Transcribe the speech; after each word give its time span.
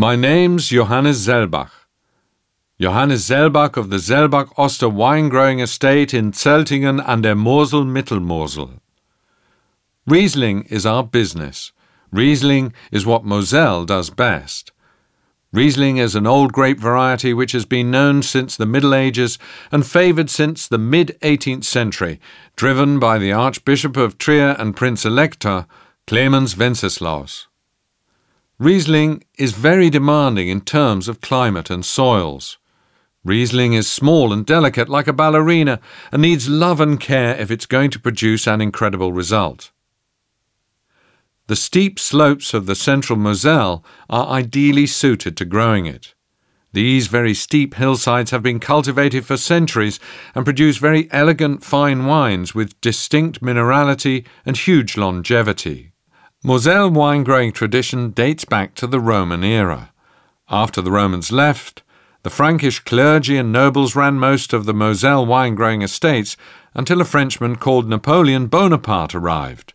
My 0.00 0.16
name's 0.16 0.68
Johannes 0.68 1.26
Selbach. 1.26 1.72
Johannes 2.80 3.28
Selbach 3.28 3.76
of 3.76 3.90
the 3.90 3.98
Selbach 3.98 4.50
Oster 4.56 4.88
wine 4.88 5.28
growing 5.28 5.60
estate 5.60 6.14
in 6.14 6.32
Zeltingen 6.32 7.04
an 7.06 7.20
der 7.20 7.34
Mosel 7.34 7.84
Mittelmosel. 7.84 8.80
Riesling 10.06 10.62
is 10.70 10.86
our 10.86 11.04
business. 11.04 11.72
Riesling 12.10 12.72
is 12.90 13.04
what 13.04 13.26
Moselle 13.26 13.84
does 13.84 14.08
best. 14.08 14.72
Riesling 15.52 15.98
is 15.98 16.14
an 16.14 16.26
old 16.26 16.54
grape 16.54 16.80
variety 16.80 17.34
which 17.34 17.52
has 17.52 17.66
been 17.66 17.90
known 17.90 18.22
since 18.22 18.56
the 18.56 18.64
Middle 18.64 18.94
Ages 18.94 19.38
and 19.70 19.86
favoured 19.86 20.30
since 20.30 20.66
the 20.66 20.78
mid 20.78 21.18
18th 21.20 21.64
century, 21.64 22.18
driven 22.56 22.98
by 22.98 23.18
the 23.18 23.32
Archbishop 23.32 23.98
of 23.98 24.16
Trier 24.16 24.56
and 24.58 24.74
Prince 24.74 25.04
Elector, 25.04 25.66
Clemens 26.06 26.56
Wenceslaus. 26.56 27.49
Riesling 28.60 29.24
is 29.38 29.52
very 29.52 29.88
demanding 29.88 30.48
in 30.48 30.60
terms 30.60 31.08
of 31.08 31.22
climate 31.22 31.70
and 31.70 31.82
soils. 31.82 32.58
Riesling 33.24 33.72
is 33.72 33.90
small 33.90 34.34
and 34.34 34.44
delicate 34.44 34.86
like 34.86 35.08
a 35.08 35.14
ballerina 35.14 35.80
and 36.12 36.20
needs 36.20 36.46
love 36.46 36.78
and 36.78 37.00
care 37.00 37.34
if 37.40 37.50
it's 37.50 37.64
going 37.64 37.90
to 37.90 37.98
produce 37.98 38.46
an 38.46 38.60
incredible 38.60 39.14
result. 39.14 39.70
The 41.46 41.56
steep 41.56 41.98
slopes 41.98 42.52
of 42.52 42.66
the 42.66 42.74
central 42.74 43.18
Moselle 43.18 43.82
are 44.10 44.26
ideally 44.26 44.86
suited 44.86 45.38
to 45.38 45.46
growing 45.46 45.86
it. 45.86 46.12
These 46.74 47.06
very 47.06 47.32
steep 47.32 47.76
hillsides 47.76 48.30
have 48.30 48.42
been 48.42 48.60
cultivated 48.60 49.24
for 49.24 49.38
centuries 49.38 49.98
and 50.34 50.44
produce 50.44 50.76
very 50.76 51.08
elegant 51.12 51.64
fine 51.64 52.04
wines 52.04 52.54
with 52.54 52.78
distinct 52.82 53.40
minerality 53.40 54.26
and 54.44 54.54
huge 54.54 54.98
longevity. 54.98 55.89
Moselle 56.42 56.88
wine 56.90 57.22
growing 57.22 57.52
tradition 57.52 58.12
dates 58.12 58.46
back 58.46 58.74
to 58.76 58.86
the 58.86 58.98
Roman 58.98 59.44
era. 59.44 59.92
After 60.48 60.80
the 60.80 60.90
Romans 60.90 61.30
left, 61.30 61.82
the 62.22 62.30
Frankish 62.30 62.78
clergy 62.78 63.36
and 63.36 63.52
nobles 63.52 63.94
ran 63.94 64.14
most 64.14 64.54
of 64.54 64.64
the 64.64 64.72
Moselle 64.72 65.26
wine 65.26 65.54
growing 65.54 65.82
estates 65.82 66.38
until 66.72 67.02
a 67.02 67.04
Frenchman 67.04 67.56
called 67.56 67.90
Napoleon 67.90 68.46
Bonaparte 68.46 69.14
arrived. 69.14 69.74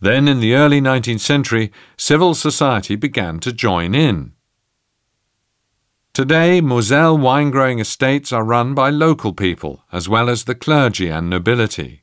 Then, 0.00 0.26
in 0.26 0.40
the 0.40 0.54
early 0.54 0.80
19th 0.80 1.20
century, 1.20 1.70
civil 1.98 2.34
society 2.34 2.96
began 2.96 3.40
to 3.40 3.52
join 3.52 3.94
in. 3.94 4.32
Today, 6.14 6.62
Moselle 6.62 7.18
wine 7.18 7.50
growing 7.50 7.78
estates 7.78 8.32
are 8.32 8.42
run 8.42 8.72
by 8.72 8.88
local 8.88 9.34
people, 9.34 9.84
as 9.92 10.08
well 10.08 10.30
as 10.30 10.44
the 10.44 10.54
clergy 10.54 11.08
and 11.08 11.28
nobility. 11.28 12.01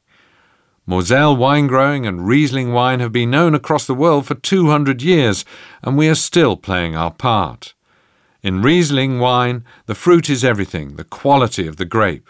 Moselle 0.89 1.37
wine 1.37 1.67
growing 1.67 2.07
and 2.07 2.25
Riesling 2.25 2.73
wine 2.73 2.99
have 2.99 3.11
been 3.11 3.29
known 3.29 3.53
across 3.53 3.85
the 3.85 3.93
world 3.93 4.25
for 4.25 4.33
200 4.33 5.03
years, 5.03 5.45
and 5.83 5.95
we 5.95 6.09
are 6.09 6.15
still 6.15 6.57
playing 6.57 6.95
our 6.95 7.11
part. 7.11 7.75
In 8.41 8.63
Riesling 8.63 9.19
wine, 9.19 9.63
the 9.85 9.93
fruit 9.93 10.31
is 10.31 10.43
everything, 10.43 10.95
the 10.95 11.03
quality 11.03 11.67
of 11.67 11.75
the 11.75 11.85
grape. 11.85 12.27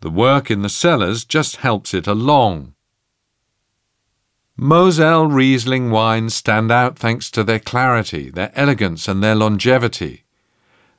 The 0.00 0.08
work 0.08 0.50
in 0.50 0.62
the 0.62 0.70
cellars 0.70 1.26
just 1.26 1.56
helps 1.56 1.92
it 1.92 2.06
along. 2.06 2.72
Moselle 4.56 5.26
Riesling 5.26 5.90
wines 5.90 6.34
stand 6.34 6.72
out 6.72 6.98
thanks 6.98 7.30
to 7.32 7.44
their 7.44 7.60
clarity, 7.60 8.30
their 8.30 8.52
elegance, 8.54 9.06
and 9.06 9.22
their 9.22 9.34
longevity. 9.34 10.24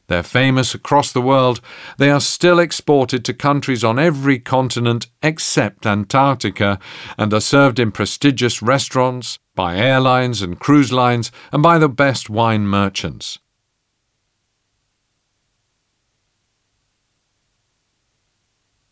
They're 0.08 0.24
famous 0.24 0.74
across 0.74 1.12
the 1.12 1.22
world. 1.22 1.60
They 1.98 2.10
are 2.10 2.22
still 2.22 2.60
exported 2.60 3.26
to 3.26 3.34
countries 3.34 3.84
on 3.84 4.00
every 4.00 4.40
continent 4.40 5.08
except 5.22 5.86
Antarctica 5.86 6.80
and 7.18 7.34
are 7.34 7.42
served 7.42 7.78
in 7.78 7.92
prestigious 7.92 8.62
restaurants, 8.62 9.38
by 9.54 9.76
airlines 9.76 10.42
and 10.42 10.60
cruise 10.60 10.94
lines, 10.94 11.32
and 11.52 11.62
by 11.62 11.78
the 11.78 11.90
best 11.90 12.30
wine 12.30 12.68
merchants. 12.68 13.40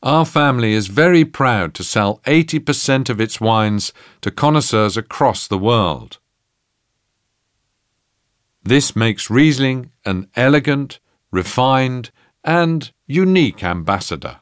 Our 0.04 0.26
family 0.26 0.74
is 0.74 0.88
very 0.88 1.26
proud 1.26 1.74
to 1.76 1.84
sell 1.84 2.20
80% 2.26 3.10
of 3.10 3.20
its 3.20 3.42
wines 3.42 3.92
to 4.22 4.30
connoisseurs 4.30 4.98
across 4.98 5.48
the 5.48 5.58
world. 5.58 6.20
This 8.62 8.96
makes 8.96 9.30
Riesling 9.30 9.92
an 10.06 10.28
elegant, 10.36 11.00
refined, 11.32 12.12
and 12.44 12.92
unique 13.08 13.64
ambassador. 13.64 14.40